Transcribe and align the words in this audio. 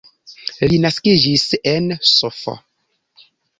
Li 0.71 0.79
naskiĝis 0.85 1.45
en 1.73 1.93
Sf. 2.15 2.43